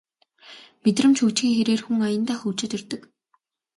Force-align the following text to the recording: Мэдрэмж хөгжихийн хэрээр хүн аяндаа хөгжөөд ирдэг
Мэдрэмж 0.83 1.17
хөгжихийн 1.19 1.55
хэрээр 1.57 1.81
хүн 1.83 1.99
аяндаа 2.07 2.37
хөгжөөд 2.39 2.73
ирдэг 2.77 3.01